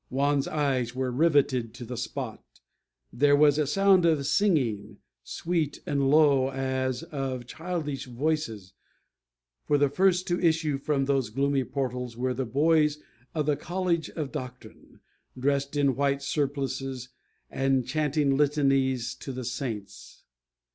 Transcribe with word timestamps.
Juan's 0.09 0.47
eyes 0.47 0.95
were 0.95 1.11
rivetted 1.11 1.75
to 1.75 1.85
the 1.85 1.95
spot. 1.95 2.43
There 3.13 3.35
was 3.35 3.59
a 3.59 3.67
sound 3.67 4.03
of 4.03 4.25
singing, 4.25 4.97
sweet 5.23 5.79
and 5.85 6.09
low, 6.09 6.49
as 6.49 7.03
of 7.03 7.45
childish 7.45 8.07
voices; 8.07 8.73
for 9.67 9.77
the 9.77 9.89
first 9.89 10.25
to 10.29 10.39
issue 10.39 10.79
from 10.79 11.05
those 11.05 11.29
gloomy 11.29 11.63
portals 11.63 12.17
were 12.17 12.33
the 12.33 12.45
boys 12.47 12.97
of 13.35 13.45
the 13.45 13.55
College 13.55 14.09
of 14.09 14.31
Doctrine, 14.31 15.01
dressed 15.37 15.75
in 15.75 15.95
white 15.95 16.23
surplices, 16.23 17.09
and 17.51 17.85
chanting 17.85 18.35
litanies 18.35 19.13
to 19.19 19.31
the 19.31 19.45
saints. 19.45 20.23